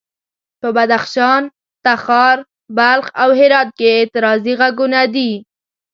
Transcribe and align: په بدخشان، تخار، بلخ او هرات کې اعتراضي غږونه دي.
په 0.61 0.67
بدخشان، 0.75 1.41
تخار، 1.85 2.37
بلخ 2.77 3.05
او 3.21 3.29
هرات 3.39 3.69
کې 3.77 3.87
اعتراضي 3.97 4.53
غږونه 4.61 5.01
دي. 5.13 5.31